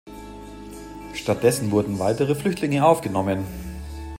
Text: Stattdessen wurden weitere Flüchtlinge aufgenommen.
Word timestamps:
Stattdessen 1.13 1.69
wurden 1.69 1.99
weitere 1.99 2.33
Flüchtlinge 2.33 2.83
aufgenommen. 2.83 3.45